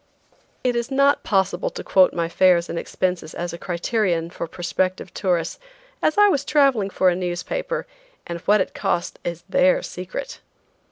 [0.63, 5.13] It is not possible to quote my fares and expenses as a criterion for prospective
[5.13, 5.59] tourists,
[6.01, 7.85] as I was traveling for a newspaper,
[8.25, 10.39] and what it cost is their secret.